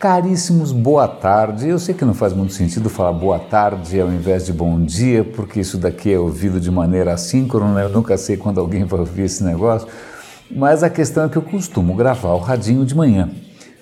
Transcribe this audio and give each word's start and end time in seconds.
Caríssimos, 0.00 0.72
boa 0.72 1.06
tarde. 1.06 1.68
Eu 1.68 1.78
sei 1.78 1.94
que 1.94 2.06
não 2.06 2.14
faz 2.14 2.32
muito 2.32 2.54
sentido 2.54 2.88
falar 2.88 3.12
boa 3.12 3.38
tarde 3.38 4.00
ao 4.00 4.10
invés 4.10 4.46
de 4.46 4.50
bom 4.50 4.82
dia, 4.82 5.22
porque 5.22 5.60
isso 5.60 5.76
daqui 5.76 6.10
é 6.10 6.18
ouvido 6.18 6.58
de 6.58 6.70
maneira 6.70 7.12
assíncrona, 7.12 7.82
eu 7.82 7.90
nunca 7.90 8.16
sei 8.16 8.38
quando 8.38 8.58
alguém 8.58 8.84
vai 8.84 9.00
ouvir 9.00 9.24
esse 9.24 9.44
negócio, 9.44 9.86
mas 10.50 10.82
a 10.82 10.88
questão 10.88 11.24
é 11.24 11.28
que 11.28 11.36
eu 11.36 11.42
costumo 11.42 11.94
gravar 11.94 12.30
o 12.30 12.38
radinho 12.38 12.86
de 12.86 12.96
manhã. 12.96 13.28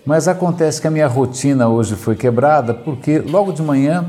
Mas 0.04 0.26
acontece 0.26 0.80
que 0.80 0.88
a 0.88 0.90
minha 0.90 1.06
rotina 1.06 1.68
hoje 1.68 1.94
foi 1.94 2.16
quebrada 2.16 2.74
porque 2.74 3.20
logo 3.20 3.52
de 3.52 3.62
manhã, 3.62 4.04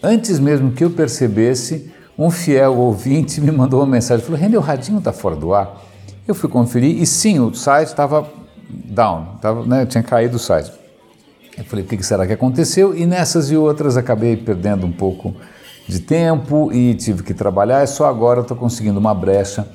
antes 0.00 0.38
mesmo 0.38 0.70
que 0.70 0.84
eu 0.84 0.90
percebesse, 0.90 1.92
um 2.16 2.30
fiel 2.30 2.78
ouvinte 2.78 3.40
me 3.40 3.50
mandou 3.50 3.80
uma 3.80 3.86
mensagem, 3.88 4.24
falou, 4.24 4.40
René, 4.40 4.56
o 4.56 4.60
radinho 4.60 4.98
está 4.98 5.12
fora 5.12 5.34
do 5.34 5.52
ar? 5.52 5.82
Eu 6.24 6.36
fui 6.36 6.48
conferir 6.48 7.02
e 7.02 7.04
sim, 7.04 7.40
o 7.40 7.52
site 7.52 7.88
estava 7.88 8.28
down, 8.70 9.38
tava, 9.40 9.66
né, 9.66 9.84
tinha 9.86 10.04
caído 10.04 10.36
o 10.36 10.38
site. 10.38 10.78
Eu 11.58 11.64
falei, 11.64 11.84
o 11.84 11.88
que 11.88 12.00
será 12.04 12.24
que 12.24 12.32
aconteceu? 12.32 12.96
E 12.96 13.04
nessas 13.04 13.50
e 13.50 13.56
outras 13.56 13.96
acabei 13.96 14.36
perdendo 14.36 14.86
um 14.86 14.92
pouco 14.92 15.34
de 15.88 15.98
tempo 15.98 16.72
e 16.72 16.94
tive 16.94 17.24
que 17.24 17.34
trabalhar. 17.34 17.82
E 17.82 17.86
só 17.88 18.06
agora 18.06 18.42
estou 18.42 18.56
conseguindo 18.56 19.00
uma 19.00 19.12
brecha 19.12 19.66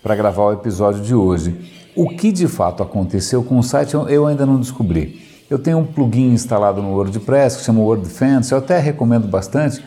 para 0.00 0.14
gravar 0.14 0.44
o 0.44 0.52
episódio 0.52 1.02
de 1.02 1.12
hoje. 1.12 1.90
O 1.96 2.08
que 2.08 2.30
de 2.30 2.46
fato 2.46 2.84
aconteceu 2.84 3.42
com 3.42 3.58
o 3.58 3.62
site 3.64 3.94
eu 3.94 4.26
ainda 4.26 4.46
não 4.46 4.60
descobri. 4.60 5.22
Eu 5.50 5.58
tenho 5.58 5.78
um 5.78 5.84
plugin 5.84 6.32
instalado 6.32 6.80
no 6.80 6.92
WordPress 6.92 7.58
que 7.58 7.64
chama 7.64 7.80
WordFence, 7.80 8.52
eu 8.52 8.58
até 8.58 8.78
recomendo 8.78 9.26
bastante, 9.26 9.84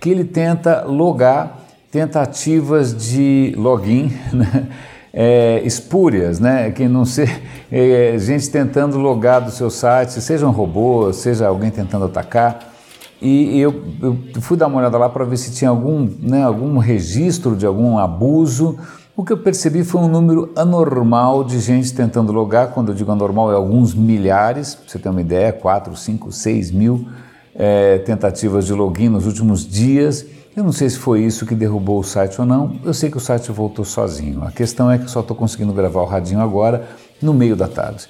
que 0.00 0.08
ele 0.08 0.24
tenta 0.24 0.84
logar 0.84 1.60
tentativas 1.90 2.96
de 2.96 3.52
login, 3.56 4.12
né? 4.32 4.68
É, 5.16 5.62
espúrias, 5.64 6.40
né? 6.40 6.72
Que 6.72 6.88
não 6.88 7.04
ser 7.04 7.40
é, 7.70 8.18
gente 8.18 8.50
tentando 8.50 8.98
logar 8.98 9.40
do 9.40 9.52
seu 9.52 9.70
site, 9.70 10.20
seja 10.20 10.46
um 10.46 10.50
robô, 10.50 11.12
seja 11.12 11.46
alguém 11.46 11.70
tentando 11.70 12.06
atacar. 12.06 12.74
E 13.22 13.58
eu, 13.58 13.82
eu 14.02 14.18
fui 14.42 14.56
dar 14.56 14.66
uma 14.66 14.78
olhada 14.78 14.98
lá 14.98 15.08
para 15.08 15.24
ver 15.24 15.38
se 15.38 15.50
tinha 15.52 15.70
algum, 15.70 16.06
né, 16.20 16.42
algum 16.42 16.76
registro 16.76 17.56
de 17.56 17.64
algum 17.64 17.96
abuso. 17.96 18.76
O 19.16 19.24
que 19.24 19.32
eu 19.32 19.38
percebi 19.38 19.82
foi 19.82 20.00
um 20.02 20.08
número 20.08 20.50
anormal 20.54 21.42
de 21.42 21.58
gente 21.60 21.94
tentando 21.94 22.32
logar. 22.32 22.72
Quando 22.72 22.90
eu 22.90 22.94
digo 22.94 23.10
anormal, 23.10 23.50
é 23.50 23.54
alguns 23.54 23.94
milhares, 23.94 24.74
para 24.74 24.88
você 24.88 24.98
ter 24.98 25.08
uma 25.08 25.20
ideia, 25.22 25.52
4, 25.52 25.96
5, 25.96 26.32
6 26.32 26.70
mil 26.72 27.06
é, 27.54 27.98
tentativas 27.98 28.66
de 28.66 28.74
login 28.74 29.08
nos 29.08 29.26
últimos 29.26 29.66
dias. 29.66 30.26
Eu 30.56 30.62
não 30.62 30.70
sei 30.70 30.88
se 30.88 30.98
foi 30.98 31.22
isso 31.22 31.44
que 31.44 31.54
derrubou 31.54 31.98
o 31.98 32.04
site 32.04 32.40
ou 32.40 32.46
não, 32.46 32.78
eu 32.84 32.94
sei 32.94 33.10
que 33.10 33.16
o 33.16 33.20
site 33.20 33.50
voltou 33.50 33.84
sozinho. 33.84 34.44
A 34.44 34.52
questão 34.52 34.90
é 34.90 34.98
que 34.98 35.10
só 35.10 35.20
estou 35.20 35.36
conseguindo 35.36 35.72
gravar 35.72 36.02
o 36.02 36.06
radinho 36.06 36.40
agora, 36.40 36.86
no 37.20 37.34
meio 37.34 37.56
da 37.56 37.66
tarde. 37.66 38.06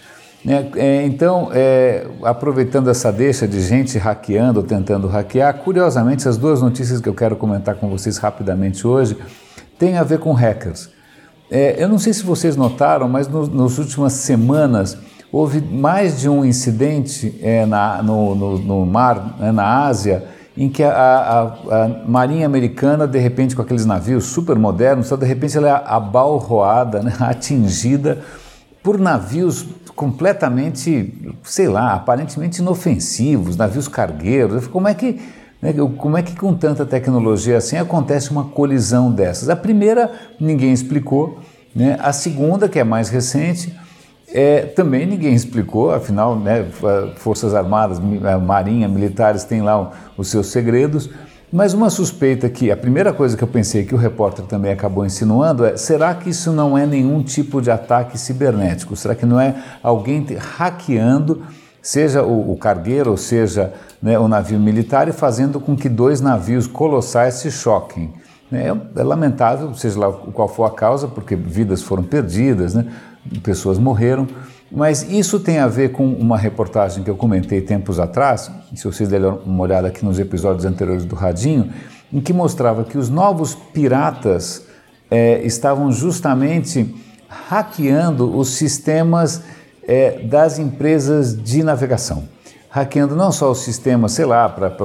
É, 0.46 0.68
é, 0.76 1.06
então, 1.06 1.48
é, 1.54 2.06
aproveitando 2.22 2.90
essa 2.90 3.10
deixa 3.10 3.48
de 3.48 3.62
gente 3.62 3.96
hackeando 3.96 4.62
tentando 4.62 5.08
hackear, 5.08 5.54
curiosamente, 5.54 6.28
as 6.28 6.36
duas 6.36 6.60
notícias 6.60 7.00
que 7.00 7.08
eu 7.08 7.14
quero 7.14 7.34
comentar 7.34 7.76
com 7.76 7.88
vocês 7.88 8.18
rapidamente 8.18 8.86
hoje 8.86 9.16
têm 9.78 9.96
a 9.96 10.02
ver 10.02 10.18
com 10.18 10.32
hackers. 10.32 10.90
É, 11.50 11.82
eu 11.82 11.88
não 11.88 11.98
sei 11.98 12.12
se 12.12 12.24
vocês 12.24 12.56
notaram, 12.56 13.08
mas 13.08 13.26
no, 13.26 13.46
nas 13.46 13.78
últimas 13.78 14.12
semanas 14.12 14.98
houve 15.32 15.62
mais 15.62 16.20
de 16.20 16.28
um 16.28 16.44
incidente 16.44 17.38
é, 17.42 17.64
na, 17.64 18.02
no, 18.02 18.34
no, 18.34 18.58
no, 18.58 18.86
mar, 18.86 19.36
né, 19.38 19.50
na 19.50 19.86
Ásia, 19.86 20.24
em 20.56 20.68
que 20.68 20.82
a, 20.82 20.92
a, 20.92 21.42
a, 21.42 21.88
Marinha 22.06 22.46
Americana, 22.46 23.06
de 23.06 23.18
repente, 23.18 23.56
com 23.56 23.62
aqueles 23.62 23.84
navios 23.84 24.24
super 24.24 24.56
modernos, 24.56 25.10
de 25.10 25.26
repente 25.26 25.56
ela 25.56 25.68
é 25.68 25.82
abalroada, 25.84 27.02
né, 27.02 27.12
atingida 27.20 28.18
por 28.82 28.98
navios 28.98 29.66
completamente, 29.96 31.34
sei 31.42 31.68
lá, 31.68 31.94
aparentemente 31.94 32.60
inofensivos, 32.60 33.56
navios 33.56 33.88
cargueiros. 33.88 34.66
Como 34.66 34.86
é 34.86 34.94
que, 34.94 35.20
né, 35.60 35.72
como 35.96 36.16
é 36.16 36.22
que 36.22 36.36
com 36.36 36.54
tanta 36.54 36.84
tecnologia 36.84 37.56
assim 37.56 37.76
acontece 37.76 38.30
uma 38.30 38.44
colisão 38.44 39.10
dessas? 39.10 39.48
A 39.48 39.56
primeira 39.56 40.12
ninguém 40.38 40.72
explicou, 40.72 41.38
né? 41.74 41.96
a 42.00 42.12
segunda, 42.12 42.68
que 42.68 42.78
é 42.78 42.84
mais 42.84 43.08
recente, 43.08 43.74
é, 44.34 44.62
também 44.62 45.06
ninguém 45.06 45.32
explicou, 45.32 45.92
afinal, 45.92 46.36
né, 46.36 46.66
Forças 47.18 47.54
Armadas, 47.54 48.00
Marinha, 48.44 48.88
militares 48.88 49.44
têm 49.44 49.62
lá 49.62 49.92
os 50.16 50.28
seus 50.28 50.48
segredos. 50.48 51.08
Mas 51.52 51.72
uma 51.72 51.88
suspeita 51.88 52.48
que 52.48 52.68
a 52.68 52.76
primeira 52.76 53.12
coisa 53.12 53.36
que 53.36 53.44
eu 53.44 53.48
pensei 53.48 53.84
que 53.84 53.94
o 53.94 53.96
repórter 53.96 54.44
também 54.44 54.72
acabou 54.72 55.06
insinuando 55.06 55.64
é: 55.64 55.76
será 55.76 56.12
que 56.12 56.30
isso 56.30 56.50
não 56.50 56.76
é 56.76 56.84
nenhum 56.84 57.22
tipo 57.22 57.62
de 57.62 57.70
ataque 57.70 58.18
cibernético? 58.18 58.96
Será 58.96 59.14
que 59.14 59.24
não 59.24 59.38
é 59.38 59.54
alguém 59.80 60.26
hackeando, 60.36 61.42
seja 61.80 62.24
o, 62.24 62.50
o 62.50 62.56
cargueiro, 62.56 63.12
ou 63.12 63.16
seja 63.16 63.72
né, 64.02 64.18
o 64.18 64.26
navio 64.26 64.58
militar, 64.58 65.06
e 65.06 65.12
fazendo 65.12 65.60
com 65.60 65.76
que 65.76 65.88
dois 65.88 66.20
navios 66.20 66.66
colossais 66.66 67.34
se 67.34 67.52
choquem? 67.52 68.12
É, 68.52 68.74
é 68.96 69.02
lamentável, 69.04 69.72
seja 69.74 70.00
lá 70.00 70.12
qual 70.12 70.48
for 70.48 70.64
a 70.64 70.70
causa, 70.70 71.06
porque 71.06 71.36
vidas 71.36 71.82
foram 71.82 72.02
perdidas, 72.02 72.74
né? 72.74 72.84
Pessoas 73.42 73.78
morreram, 73.78 74.26
mas 74.70 75.02
isso 75.08 75.38
tem 75.38 75.58
a 75.58 75.68
ver 75.68 75.92
com 75.92 76.04
uma 76.04 76.36
reportagem 76.36 77.04
que 77.04 77.10
eu 77.10 77.16
comentei 77.16 77.60
tempos 77.60 78.00
atrás, 78.00 78.50
se 78.74 78.84
vocês 78.84 79.08
derem 79.08 79.38
uma 79.44 79.62
olhada 79.62 79.88
aqui 79.88 80.04
nos 80.04 80.18
episódios 80.18 80.64
anteriores 80.64 81.04
do 81.04 81.14
Radinho, 81.14 81.72
em 82.12 82.20
que 82.20 82.32
mostrava 82.32 82.84
que 82.84 82.98
os 82.98 83.08
novos 83.08 83.54
piratas 83.54 84.64
é, 85.10 85.42
estavam 85.44 85.92
justamente 85.92 86.94
hackeando 87.28 88.36
os 88.36 88.50
sistemas 88.50 89.42
é, 89.86 90.20
das 90.22 90.58
empresas 90.58 91.40
de 91.40 91.62
navegação. 91.62 92.24
Hackeando 92.68 93.14
não 93.14 93.30
só 93.30 93.52
o 93.52 93.54
sistema, 93.54 94.08
sei 94.08 94.24
lá, 94.24 94.48
para 94.48 94.76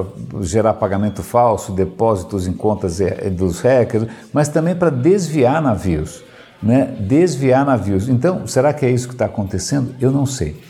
gerar 0.42 0.74
pagamento 0.74 1.22
falso, 1.22 1.72
depósitos 1.72 2.46
em 2.46 2.52
contas 2.52 3.00
é, 3.00 3.28
dos 3.28 3.60
hackers, 3.60 4.06
mas 4.32 4.48
também 4.48 4.76
para 4.76 4.90
desviar 4.90 5.60
navios 5.60 6.22
né, 6.62 6.94
desviar 6.98 7.64
navios. 7.64 8.08
Então, 8.08 8.46
será 8.46 8.72
que 8.72 8.84
é 8.84 8.90
isso 8.90 9.08
que 9.08 9.14
está 9.14 9.26
acontecendo? 9.26 9.94
Eu 10.00 10.10
não 10.10 10.26
sei. 10.26 10.60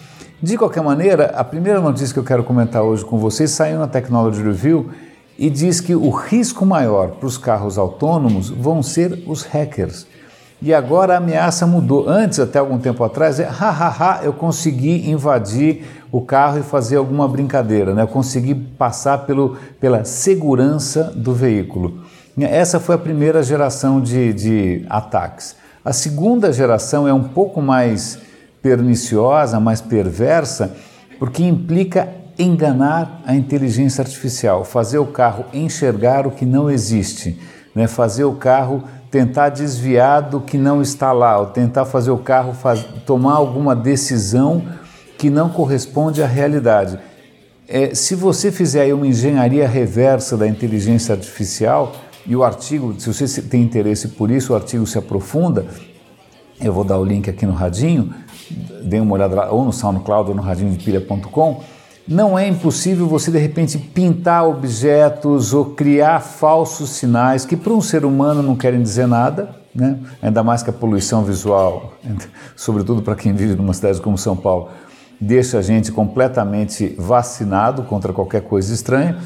De 0.43 0.57
qualquer 0.57 0.83
maneira, 0.83 1.27
a 1.37 1.45
primeira 1.45 1.81
notícia 1.81 2.13
que 2.15 2.19
eu 2.19 2.25
quero 2.25 2.45
comentar 2.45 2.83
hoje 2.83 3.05
com 3.05 3.19
vocês 3.19 3.51
saiu 3.51 3.79
na 3.79 3.87
Technology 3.87 4.43
Review 4.43 4.91
e 5.39 5.51
diz 5.51 5.81
que 5.81 5.95
o 5.95 6.11
risco 6.11 6.65
maior 6.65 7.13
para 7.13 7.27
os 7.27 7.37
carros 7.37 7.77
autônomos 7.77 8.49
vão 8.49 8.83
ser 8.83 9.23
os 9.27 9.43
hackers. 9.43 10.07
E 10.63 10.75
agora 10.75 11.15
a 11.15 11.17
ameaça 11.17 11.67
mudou. 11.67 12.09
Antes, 12.09 12.39
até 12.39 12.59
algum 12.59 12.79
tempo 12.79 13.03
atrás, 13.03 13.41
é 13.41 13.45
hahaha, 13.45 14.21
eu 14.23 14.33
consegui 14.33 15.11
invadir 15.11 15.85
o 16.13 16.21
carro 16.21 16.59
e 16.59 16.63
fazer 16.63 16.97
alguma 16.97 17.27
brincadeira, 17.27 17.95
né? 17.95 18.03
eu 18.03 18.09
consegui 18.09 18.55
passar 18.55 19.19
pelo, 19.27 19.57
pela 19.81 20.05
segurança 20.05 21.05
do 21.05 21.33
veículo. 21.33 22.03
Essa 22.39 22.81
foi 22.81 22.95
a 22.95 22.99
primeira 22.99 23.43
geração 23.43 24.01
de, 24.01 24.33
de 24.33 24.87
ataques. 24.89 25.57
A 25.83 25.95
segunda 25.95 26.53
geração 26.53 27.09
é 27.09 27.13
um 27.13 27.23
pouco 27.23 27.63
mais 27.63 28.19
perniciosa, 28.61 29.59
mais 29.59 29.81
perversa, 29.81 30.77
porque 31.19 31.43
implica 31.43 32.09
enganar 32.39 33.23
a 33.25 33.35
inteligência 33.35 34.03
artificial, 34.03 34.65
fazer 34.65 34.99
o 34.99 35.07
carro 35.07 35.47
enxergar 35.55 36.27
o 36.27 36.31
que 36.31 36.45
não 36.45 36.71
existe, 36.71 37.41
né? 37.75 37.87
fazer 37.87 38.25
o 38.25 38.35
carro 38.35 38.85
tentar 39.11 39.49
desviar 39.49 40.23
do 40.23 40.41
que 40.41 40.59
não 40.59 40.83
está 40.83 41.13
lá, 41.13 41.39
ou 41.39 41.47
tentar 41.47 41.85
fazer 41.85 42.11
o 42.11 42.19
carro 42.19 42.53
faz, 42.53 42.85
tomar 43.07 43.35
alguma 43.35 43.75
decisão 43.75 44.63
que 45.19 45.31
não 45.31 45.49
corresponde 45.49 46.23
à 46.23 46.27
realidade. 46.27 46.99
É, 47.67 47.95
se 47.95 48.15
você 48.15 48.53
fizer 48.53 48.83
aí 48.83 48.93
uma 48.93 49.07
engenharia 49.07 49.67
reversa 49.67 50.37
da 50.37 50.47
inteligência 50.47 51.15
artificial, 51.15 51.93
e 52.27 52.37
o 52.37 52.45
artigo, 52.45 52.95
se 52.99 53.13
você 53.13 53.43
tem 53.43 53.63
interesse 53.63 54.09
por 54.09 54.31
isso, 54.31 54.53
o 54.53 54.57
artigo 54.57 54.87
se 54.87 54.99
aprofunda. 54.99 55.67
Eu 56.61 56.73
vou 56.73 56.85
dar 56.85 56.99
o 56.99 57.05
link 57.05 57.29
aqui 57.31 57.47
no 57.47 57.53
radinho, 57.53 58.13
dê 58.83 59.01
uma 59.01 59.15
olhada 59.15 59.35
lá, 59.35 59.51
ou 59.51 59.65
no 59.65 59.73
SoundCloud 59.73 60.31
ou 60.31 60.37
no 60.37 60.43
radinhodepilha.com. 60.43 61.63
Não 62.07 62.39
é 62.39 62.47
impossível 62.49 63.07
você 63.07 63.31
de 63.31 63.39
repente 63.39 63.79
pintar 63.79 64.47
objetos 64.47 65.55
ou 65.55 65.67
criar 65.67 66.21
falsos 66.21 66.91
sinais 66.91 67.45
que 67.45 67.57
para 67.57 67.73
um 67.73 67.81
ser 67.81 68.05
humano 68.05 68.43
não 68.43 68.57
querem 68.57 68.83
dizer 68.83 69.07
nada, 69.07 69.55
né? 69.75 69.99
ainda 70.21 70.43
mais 70.43 70.63
que 70.63 70.71
a 70.71 70.73
poluição 70.73 71.25
visual, 71.25 71.95
sobretudo 72.57 73.01
para 73.01 73.15
quem 73.15 73.33
vive 73.33 73.55
numa 73.55 73.73
cidade 73.73 74.01
como 74.01 74.19
São 74.19 74.37
Paulo, 74.37 74.71
deixa 75.21 75.59
a 75.59 75.63
gente 75.63 75.93
completamente 75.93 76.95
vacinado 76.99 77.85
contra 77.85 78.13
qualquer 78.13 78.43
coisa 78.43 78.75
estranha. 78.75 79.19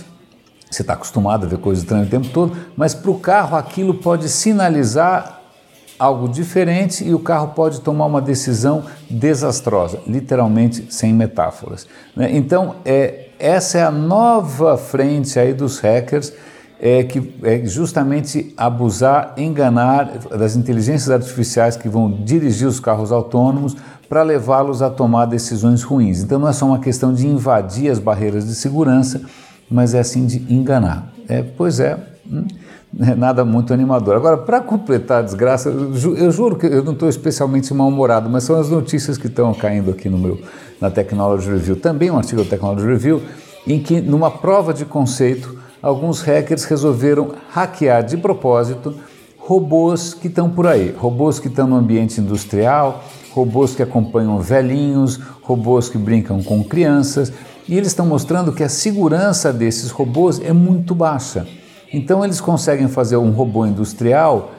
Você 0.70 0.82
está 0.82 0.94
acostumado 0.94 1.46
a 1.46 1.48
ver 1.48 1.58
coisas 1.58 1.84
estranhas 1.84 2.08
o 2.08 2.10
tempo 2.10 2.28
todo, 2.28 2.56
mas 2.76 2.94
para 2.94 3.10
o 3.10 3.18
carro 3.18 3.56
aquilo 3.56 3.94
pode 3.94 4.28
sinalizar 4.28 5.40
algo 5.98 6.28
diferente 6.28 7.04
e 7.04 7.14
o 7.14 7.18
carro 7.18 7.48
pode 7.48 7.80
tomar 7.80 8.06
uma 8.06 8.20
decisão 8.20 8.84
desastrosa, 9.08 10.00
literalmente 10.06 10.92
sem 10.92 11.12
metáforas. 11.12 11.86
Né? 12.16 12.36
Então, 12.36 12.76
é, 12.84 13.28
essa 13.38 13.78
é 13.78 13.82
a 13.82 13.90
nova 13.90 14.76
frente 14.76 15.38
aí 15.38 15.52
dos 15.52 15.78
hackers, 15.78 16.32
é, 16.80 17.04
que 17.04 17.34
é 17.42 17.64
justamente 17.64 18.52
abusar, 18.56 19.34
enganar 19.36 20.18
das 20.36 20.56
inteligências 20.56 21.10
artificiais 21.10 21.76
que 21.76 21.88
vão 21.88 22.10
dirigir 22.10 22.66
os 22.66 22.80
carros 22.80 23.12
autônomos 23.12 23.76
para 24.08 24.22
levá-los 24.22 24.82
a 24.82 24.90
tomar 24.90 25.26
decisões 25.26 25.82
ruins. 25.82 26.22
Então 26.22 26.38
não 26.38 26.48
é 26.48 26.52
só 26.52 26.66
uma 26.66 26.78
questão 26.78 27.14
de 27.14 27.26
invadir 27.26 27.90
as 27.90 27.98
barreiras 27.98 28.46
de 28.46 28.54
segurança, 28.54 29.22
mas 29.70 29.94
é 29.94 30.00
assim 30.00 30.26
de 30.26 30.52
enganar. 30.52 31.12
É, 31.28 31.42
pois 31.42 31.80
é, 31.80 31.98
hum, 32.30 32.44
é 33.00 33.14
nada 33.14 33.44
muito 33.44 33.72
animador. 33.72 34.14
Agora, 34.14 34.36
para 34.36 34.60
completar 34.60 35.20
a 35.20 35.22
desgraça, 35.22 35.68
eu 35.68 36.30
juro 36.30 36.56
que 36.56 36.66
eu 36.66 36.84
não 36.84 36.92
estou 36.92 37.08
especialmente 37.08 37.72
mal-humorado, 37.74 38.28
mas 38.30 38.44
são 38.44 38.58
as 38.58 38.68
notícias 38.68 39.18
que 39.18 39.26
estão 39.26 39.52
caindo 39.54 39.90
aqui 39.90 40.08
no 40.08 40.18
meu, 40.18 40.40
na 40.80 40.90
Technology 40.90 41.50
Review, 41.50 41.76
também 41.76 42.10
um 42.10 42.16
artigo 42.16 42.42
da 42.42 42.50
Technology 42.50 42.86
Review, 42.86 43.22
em 43.66 43.80
que, 43.80 44.00
numa 44.00 44.30
prova 44.30 44.72
de 44.72 44.84
conceito, 44.84 45.58
alguns 45.82 46.20
hackers 46.20 46.64
resolveram 46.64 47.32
hackear 47.50 48.04
de 48.04 48.16
propósito 48.16 48.94
robôs 49.38 50.14
que 50.14 50.28
estão 50.28 50.48
por 50.48 50.66
aí, 50.66 50.94
robôs 50.96 51.38
que 51.38 51.48
estão 51.48 51.66
no 51.66 51.76
ambiente 51.76 52.18
industrial, 52.18 53.04
robôs 53.30 53.74
que 53.74 53.82
acompanham 53.82 54.38
velhinhos, 54.40 55.20
robôs 55.42 55.88
que 55.90 55.98
brincam 55.98 56.42
com 56.42 56.64
crianças, 56.64 57.30
e 57.68 57.76
eles 57.76 57.88
estão 57.88 58.06
mostrando 58.06 58.52
que 58.52 58.62
a 58.62 58.68
segurança 58.68 59.52
desses 59.52 59.90
robôs 59.90 60.40
é 60.40 60.52
muito 60.52 60.94
baixa. 60.94 61.46
Então 61.92 62.24
eles 62.24 62.40
conseguem 62.40 62.88
fazer 62.88 63.16
um 63.16 63.30
robô 63.30 63.64
industrial 63.64 64.52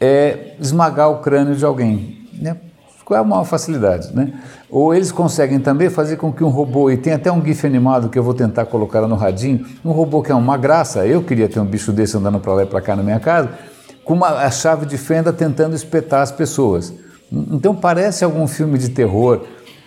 é, 0.00 0.54
esmagar 0.60 1.10
o 1.10 1.18
crânio 1.18 1.54
de 1.54 1.64
alguém. 1.64 2.26
Né? 2.34 2.56
Qual 3.04 3.18
é 3.18 3.20
a 3.20 3.24
maior 3.24 3.44
facilidade? 3.44 4.14
Né? 4.14 4.32
Ou 4.70 4.94
eles 4.94 5.10
conseguem 5.10 5.58
também 5.58 5.88
fazer 5.90 6.16
com 6.16 6.32
que 6.32 6.44
um 6.44 6.48
robô, 6.48 6.90
e 6.90 6.96
tem 6.96 7.12
até 7.12 7.30
um 7.30 7.44
GIF 7.44 7.66
animado 7.66 8.08
que 8.08 8.18
eu 8.18 8.22
vou 8.22 8.34
tentar 8.34 8.66
colocar 8.66 9.00
no 9.02 9.16
radinho, 9.16 9.66
um 9.84 9.90
robô 9.90 10.22
que 10.22 10.30
é 10.30 10.34
uma 10.34 10.56
graça, 10.56 11.06
eu 11.06 11.22
queria 11.22 11.48
ter 11.48 11.60
um 11.60 11.64
bicho 11.64 11.92
desse 11.92 12.16
andando 12.16 12.38
para 12.40 12.54
lá 12.54 12.62
e 12.62 12.66
para 12.66 12.80
cá 12.80 12.96
na 12.96 13.02
minha 13.02 13.20
casa, 13.20 13.50
com 14.04 14.14
uma, 14.14 14.28
a 14.28 14.50
chave 14.50 14.86
de 14.86 14.98
fenda 14.98 15.32
tentando 15.32 15.74
espetar 15.74 16.22
as 16.22 16.32
pessoas. 16.32 16.92
Então 17.30 17.74
parece 17.74 18.24
algum 18.24 18.46
filme 18.46 18.78
de 18.78 18.90
terror 18.90 19.42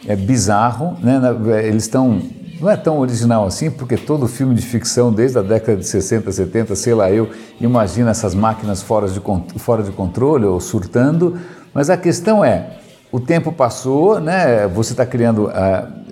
é 0.07 0.15
bizarro, 0.15 0.97
né? 1.01 1.19
eles 1.63 1.83
estão 1.83 2.21
não 2.59 2.69
é 2.69 2.77
tão 2.77 2.99
original 2.99 3.45
assim, 3.45 3.69
porque 3.69 3.97
todo 3.97 4.27
filme 4.27 4.55
de 4.55 4.61
ficção, 4.61 5.11
desde 5.11 5.37
a 5.37 5.41
década 5.41 5.77
de 5.77 5.87
60, 5.87 6.31
70, 6.31 6.75
sei 6.75 6.93
lá, 6.93 7.11
eu 7.11 7.29
imagino 7.59 8.09
essas 8.09 8.33
máquinas 8.33 8.81
fora 8.81 9.07
de, 9.07 9.21
fora 9.57 9.83
de 9.83 9.91
controle 9.91 10.45
ou 10.45 10.59
surtando, 10.59 11.37
mas 11.73 11.89
a 11.89 11.97
questão 11.97 12.43
é: 12.43 12.77
o 13.11 13.19
tempo 13.19 13.51
passou, 13.51 14.19
né? 14.19 14.67
você 14.67 14.93
está 14.93 15.05
criando 15.05 15.47
uh, 15.47 16.05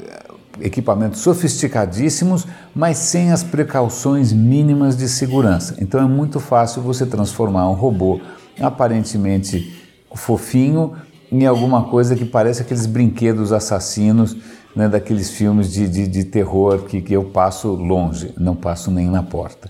equipamentos 0.60 1.22
sofisticadíssimos, 1.22 2.46
mas 2.76 2.98
sem 2.98 3.32
as 3.32 3.44
precauções 3.44 4.34
mínimas 4.34 4.98
de 4.98 5.08
segurança. 5.08 5.76
Então 5.80 6.00
é 6.02 6.06
muito 6.06 6.40
fácil 6.40 6.82
você 6.82 7.06
transformar 7.06 7.70
um 7.70 7.74
robô 7.74 8.20
aparentemente 8.60 9.82
fofinho 10.14 10.94
em 11.32 11.46
alguma 11.46 11.86
coisa 11.86 12.16
que 12.16 12.26
parece 12.26 12.62
aqueles 12.62 12.86
brinquedos 12.86 13.52
assassinos 13.52 14.38
né, 14.76 14.88
daqueles 14.88 15.30
filmes 15.30 15.72
de, 15.72 15.88
de, 15.88 16.08
de 16.08 16.24
terror 16.24 16.80
que, 16.84 17.02
que 17.02 17.14
eu 17.14 17.26
passo 17.26 17.70
longe, 17.70 18.34
não 18.38 18.56
passo 18.56 18.90
nem 18.90 19.08
na 19.08 19.22
porta. 19.22 19.70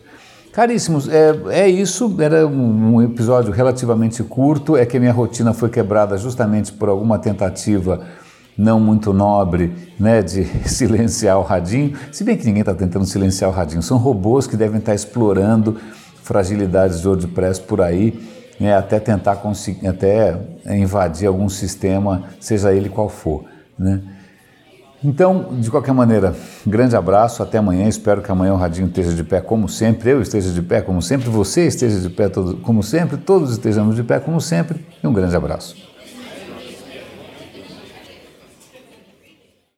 Caríssimos, 0.54 1.10
é, 1.10 1.36
é 1.50 1.68
isso. 1.68 2.16
Era 2.20 2.46
um, 2.46 3.02
episódio 3.02 3.52
relativamente 3.52 4.22
curto. 4.24 4.78
É 4.78 4.86
que 4.86 4.98
a 4.98 5.00
minha 5.00 5.12
rotina 5.12 5.52
foi 5.52 5.68
quebrada 5.68 6.16
justamente 6.16 6.72
por 6.72 6.90
alguma 6.90 7.18
tentativa 7.18 8.02
não 8.56 8.80
muito 8.80 9.12
nobre 9.12 9.74
né, 10.00 10.22
de 10.22 10.46
silenciar 10.70 11.40
o 11.40 11.42
radinho. 11.42 11.98
Se 12.12 12.24
bem 12.24 12.38
que 12.38 12.46
ninguém 12.46 12.62
está 12.62 12.76
tentando 12.76 13.04
silenciar 13.04 13.50
o 13.50 13.54
radinho, 13.54 13.82
são 13.82 13.98
robôs 13.98 14.46
que 14.46 14.56
devem 14.56 14.78
estar 14.78 14.92
tá 14.92 14.96
explorando 14.96 15.76
fragilidades 16.22 17.02
de 17.02 17.08
WordPress 17.08 17.60
por 17.60 17.82
aí, 17.82 18.18
né, 18.60 18.78
até 18.78 19.00
tentar 19.00 19.38
conseguir, 19.38 19.88
até 19.88 20.40
invadir 20.68 21.28
algum 21.28 21.50
sistema, 21.50 22.26
seja 22.40 22.72
ele 22.72 22.90
qual 22.90 23.10
for. 23.10 23.44
Né? 23.78 24.02
Então, 25.04 25.48
de 25.60 25.70
qualquer 25.70 25.94
maneira, 25.94 26.34
grande 26.66 26.96
abraço, 26.96 27.44
até 27.44 27.58
amanhã. 27.58 27.88
Espero 27.88 28.22
que 28.22 28.32
amanhã 28.32 28.54
o 28.54 28.58
Radinho 28.58 28.88
esteja 28.88 29.14
de 29.14 29.24
pé 29.24 29.42
como 29.42 29.68
sempre, 29.68 30.12
eu 30.12 30.22
esteja 30.22 30.50
de 30.50 30.62
pé 30.62 30.82
como 30.82 31.02
sempre, 31.02 31.30
você 31.30 31.68
esteja 31.68 32.00
de 32.00 32.10
pé 32.10 32.30
todo, 32.30 32.58
como 32.58 32.82
sempre, 32.82 33.18
todos 33.18 33.52
estejamos 33.52 33.96
de 33.96 34.04
pé 34.04 34.20
como 34.20 34.40
sempre. 34.40 34.86
E 35.04 35.08
um 35.08 35.12
grande 35.12 35.36
abraço. 35.36 35.93